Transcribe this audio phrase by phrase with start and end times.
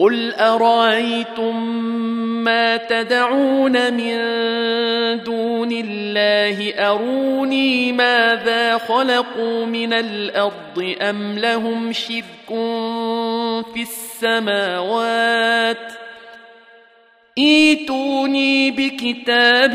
[0.00, 1.56] قل ارايتم
[2.40, 4.16] ما تدعون من
[5.24, 12.46] دون الله اروني ماذا خلقوا من الارض ام لهم شرك
[13.74, 15.92] في السماوات
[17.38, 19.74] ايتوني بكتاب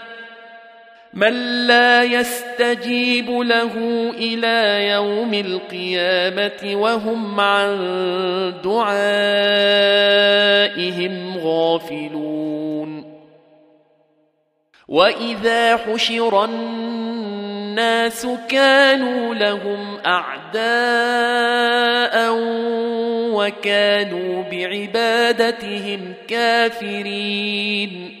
[1.13, 1.33] من
[1.67, 3.73] لا يستجيب له
[4.17, 7.73] الى يوم القيامه وهم عن
[8.63, 13.21] دعائهم غافلون
[14.87, 22.33] واذا حشر الناس كانوا لهم اعداء
[23.35, 28.20] وكانوا بعبادتهم كافرين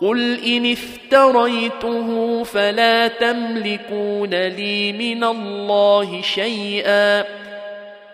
[0.00, 7.24] قل ان افتريته فلا تملكون لي من الله شيئا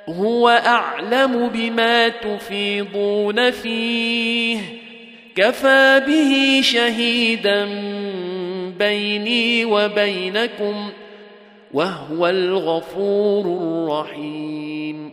[0.08, 4.58] هو اعلم بما تفيضون فيه
[5.36, 7.64] كفى به شهيدا
[8.78, 10.90] بيني وبينكم
[11.74, 15.12] وهو الغفور الرحيم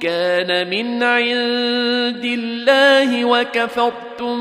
[0.00, 4.34] كان من عند الله وكفرتم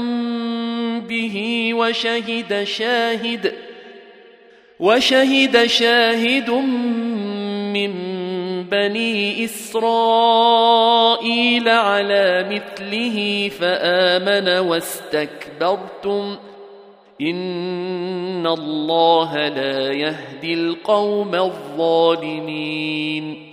[1.01, 3.53] به وشهد شاهد
[4.79, 6.49] وشهد شاهد
[7.73, 7.93] من
[8.63, 16.37] بني إسرائيل على مثله فآمن واستكبرتم
[17.21, 23.52] إن الله لا يهدي القوم الظالمين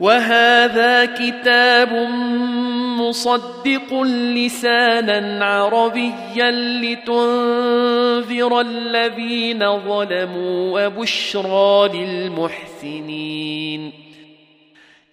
[0.00, 1.92] وهذا كتاب
[3.00, 6.50] مصدق لسانا عربيا
[6.82, 13.92] لتنذر الذين ظلموا وبشرى للمحسنين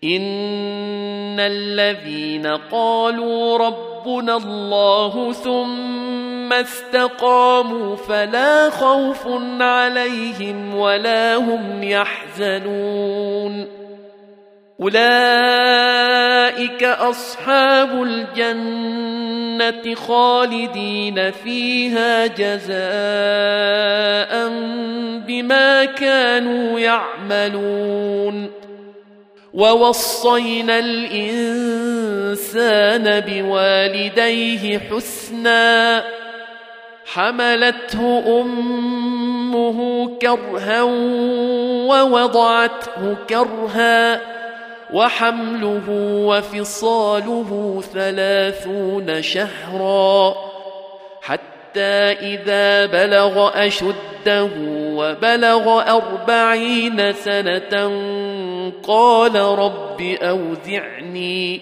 [0.04, 9.28] ان الذين قالوا ربنا الله ثم استقاموا فلا خوف
[9.60, 13.83] عليهم ولا هم يحزنون
[14.84, 24.50] أولئك أصحاب الجنة خالدين فيها جزاء
[25.28, 28.52] بما كانوا يعملون
[29.54, 36.04] ووصينا الإنسان بوالديه حسناً
[37.14, 40.82] حملته امه كرها
[41.88, 44.22] ووضعته كرها
[44.94, 45.84] وحمله
[46.28, 50.36] وفصاله ثلاثون شهرا
[51.22, 51.82] حتى
[52.22, 58.04] إذا بلغ أشده وبلغ أربعين سنة
[58.88, 61.62] قال رب أوزعني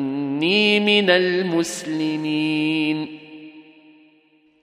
[0.43, 3.19] إني من المسلمين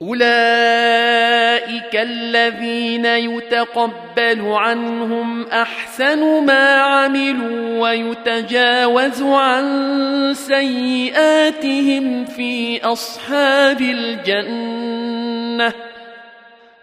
[0.02, 15.72] أولئك الذين يتقبل عنهم أحسن ما عملوا ويتجاوز عن سيئاتهم في أصحاب الجنة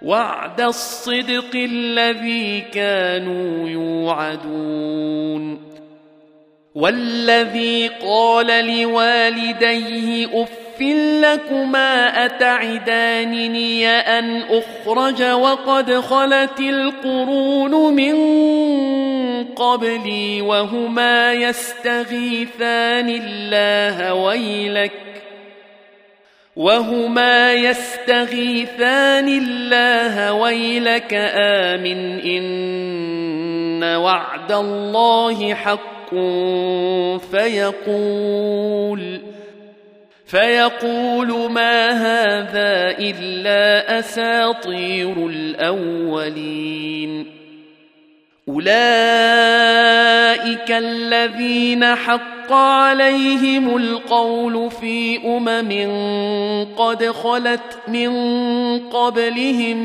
[0.01, 5.74] وعد الصدق الذي كانوا يوعدون
[6.75, 10.49] والذي قال لوالديه اف
[11.21, 18.15] لكما اتعدانني ان اخرج وقد خلت القرون من
[19.43, 24.91] قبلي وهما يستغيثان الله ويلك
[26.55, 39.21] وهما يستغيثان الله ويلك امن ان وعد الله حق كن فيقول
[40.27, 47.25] فيقول ما هذا إلا أساطير الأولين
[48.49, 55.83] أولئك الذين حق عليهم القول في أمم
[56.77, 58.09] قد خلت من
[58.89, 59.77] قبلهم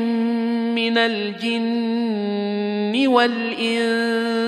[0.75, 4.40] من الجن والإنس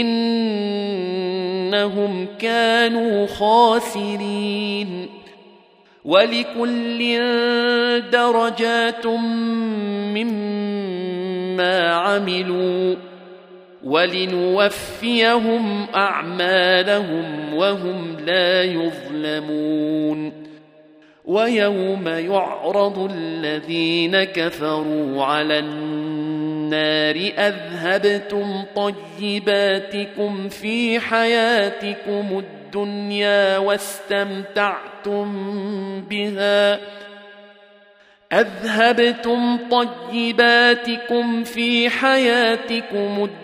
[0.00, 5.08] إنهم كانوا خاسرين
[6.04, 7.00] ولكل
[8.10, 12.96] درجات مما عملوا
[13.84, 20.32] ولنوفيهم أعمالهم وهم لا يظلمون
[21.24, 26.33] ويوم يعرض الذين كفروا على النار
[26.72, 35.26] النار أذهبتم طيباتكم في حياتكم الدنيا واستمتعتم
[36.00, 36.80] بها
[38.32, 43.43] أذهبتم طيباتكم في حياتكم الدنيا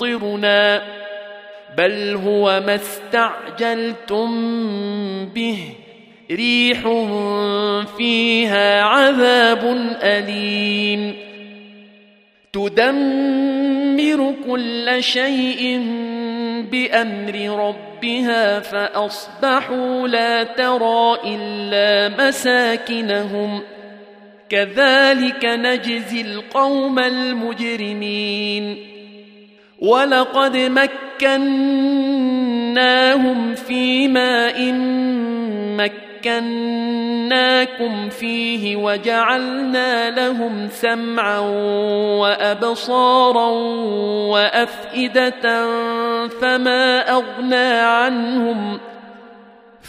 [0.00, 0.82] تمطرنا
[1.78, 4.30] بل هو ما استعجلتم
[5.26, 5.58] به
[6.30, 6.80] ريح
[7.98, 9.64] فيها عذاب
[10.02, 11.14] أليم
[12.52, 15.78] تدمر كل شيء
[16.72, 17.34] بأمر
[17.68, 23.60] ربها فأصبحوا لا ترى إلا مساكنهم
[24.48, 28.86] كذلك نجزي القوم المجرمين
[29.80, 34.72] ولقد مكناهم في ماء
[36.22, 41.38] مكناكم فيه وجعلنا لهم سمعا
[42.18, 43.46] وابصارا
[44.30, 45.68] وافئده
[46.40, 48.78] فما اغنى عنهم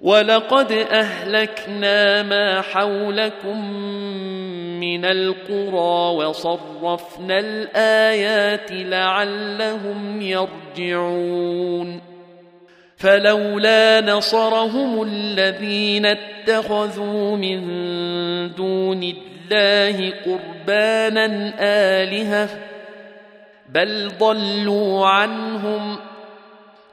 [0.00, 3.72] ولقد اهلكنا ما حولكم
[4.80, 12.00] من القرى وصرفنا الايات لعلهم يرجعون
[12.96, 17.60] فلولا نصرهم الذين اتخذوا من
[18.54, 21.26] دون الله قربانا
[22.02, 22.48] الهه
[23.70, 25.96] بل ضلوا عنهم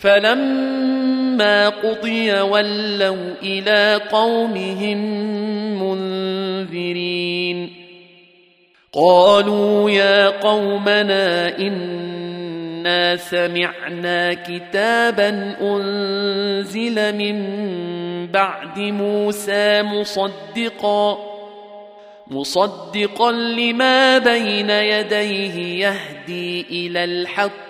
[0.00, 4.98] فلما قضي ولوا الى قومهم
[5.82, 7.72] منذرين
[8.92, 17.48] قالوا يا قومنا انا سمعنا كتابا انزل من
[18.26, 21.18] بعد موسى مصدقا
[22.26, 27.69] مصدقا لما بين يديه يهدي الى الحق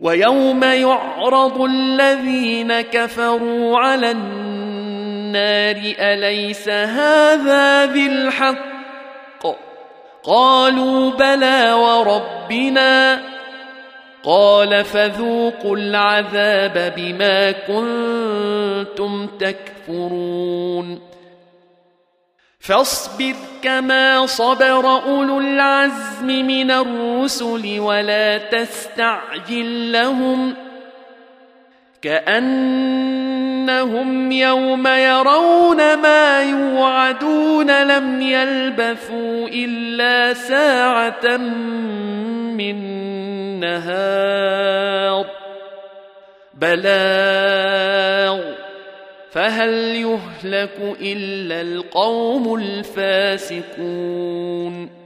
[0.00, 8.70] ويوم يعرض الذين كفروا على النار اليس هذا بالحق
[10.24, 13.20] قالوا بلى وربنا
[14.22, 21.09] قال فذوقوا العذاب بما كنتم تكفرون
[22.70, 30.54] فاصبر كما صبر اولو العزم من الرسل ولا تستعجل لهم
[32.02, 41.26] كانهم يوم يرون ما يوعدون لم يلبثوا الا ساعه
[42.56, 42.76] من
[43.60, 45.26] نهار
[46.54, 48.59] بلاغ
[49.30, 54.99] فهل يهلك الا القوم الفاسقون